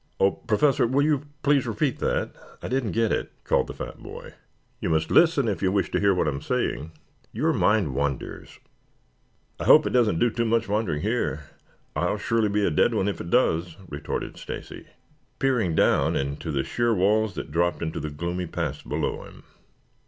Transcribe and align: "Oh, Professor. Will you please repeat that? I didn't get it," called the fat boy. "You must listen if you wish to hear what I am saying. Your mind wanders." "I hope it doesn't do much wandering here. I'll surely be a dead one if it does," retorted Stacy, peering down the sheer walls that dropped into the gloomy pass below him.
"Oh, 0.19 0.31
Professor. 0.31 0.87
Will 0.87 1.03
you 1.05 1.27
please 1.43 1.67
repeat 1.67 1.99
that? 1.99 2.31
I 2.63 2.67
didn't 2.67 2.93
get 2.93 3.11
it," 3.11 3.31
called 3.43 3.67
the 3.67 3.75
fat 3.75 3.99
boy. 4.01 4.33
"You 4.79 4.89
must 4.89 5.11
listen 5.11 5.47
if 5.47 5.61
you 5.61 5.71
wish 5.71 5.91
to 5.91 5.99
hear 5.99 6.15
what 6.15 6.27
I 6.27 6.31
am 6.31 6.41
saying. 6.41 6.91
Your 7.31 7.53
mind 7.53 7.93
wanders." 7.93 8.57
"I 9.59 9.65
hope 9.65 9.85
it 9.85 9.91
doesn't 9.93 10.17
do 10.17 10.43
much 10.43 10.67
wandering 10.67 11.01
here. 11.03 11.41
I'll 11.95 12.17
surely 12.17 12.49
be 12.49 12.65
a 12.65 12.71
dead 12.71 12.95
one 12.95 13.07
if 13.07 13.21
it 13.21 13.29
does," 13.29 13.77
retorted 13.89 14.37
Stacy, 14.37 14.87
peering 15.37 15.75
down 15.75 16.13
the 16.13 16.63
sheer 16.63 16.95
walls 16.95 17.35
that 17.35 17.51
dropped 17.51 17.83
into 17.83 17.99
the 17.99 18.09
gloomy 18.09 18.47
pass 18.47 18.81
below 18.81 19.21
him. 19.25 19.43